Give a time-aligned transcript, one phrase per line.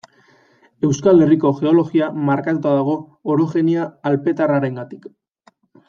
[0.87, 2.97] Euskal Herriko geologia markatuta dago
[3.35, 5.07] orogenia alpetarrarengatik.